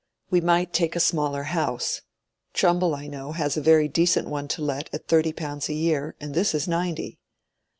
We 0.31 0.41
might 0.41 0.73
take 0.73 0.95
a 0.95 0.99
smaller 0.99 1.43
house: 1.43 2.01
Trumbull, 2.55 2.95
I 2.95 3.05
know, 3.05 3.33
has 3.33 3.55
a 3.55 3.61
very 3.61 3.87
decent 3.87 4.27
one 4.27 4.47
to 4.47 4.63
let 4.63 4.91
at 4.91 5.07
thirty 5.07 5.31
pounds 5.31 5.69
a 5.69 5.73
year, 5.75 6.15
and 6.19 6.33
this 6.33 6.55
is 6.55 6.67
ninety." 6.67 7.19